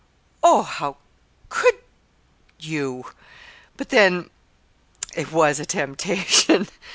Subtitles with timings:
[0.41, 0.97] "Oh, how
[1.49, 1.75] could
[2.57, 3.05] you?
[3.77, 4.31] But then
[5.15, 6.67] it was a temptation!"